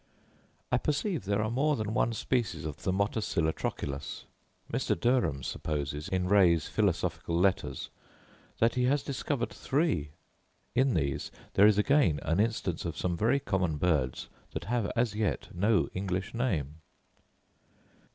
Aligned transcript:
I 0.71 0.79
perceive 0.79 1.25
there 1.25 1.43
are 1.43 1.51
more 1.51 1.75
than 1.75 1.93
one 1.93 2.11
species 2.13 2.65
of 2.65 2.81
the 2.81 2.91
motacilla 2.91 3.53
trochilus: 3.53 4.25
Mr. 4.73 4.99
Derham 4.99 5.43
supposes, 5.43 6.09
in 6.09 6.27
Ray's 6.27 6.67
Philos. 6.67 7.05
Letters, 7.27 7.89
that 8.57 8.73
he 8.73 8.85
has 8.85 9.03
discovered 9.03 9.51
three. 9.51 10.09
In 10.73 10.95
these 10.95 11.29
there 11.53 11.67
is 11.67 11.77
again 11.77 12.19
an 12.23 12.39
instance 12.39 12.83
of 12.83 12.97
some 12.97 13.15
very 13.15 13.39
common 13.39 13.77
birds 13.77 14.27
that 14.53 14.63
have 14.63 14.91
as 14.95 15.13
yet 15.13 15.49
no 15.53 15.87
English 15.93 16.33
name. 16.33 16.79